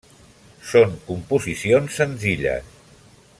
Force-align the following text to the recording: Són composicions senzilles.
Són 0.69 0.95
composicions 1.09 1.99
senzilles. 2.01 2.75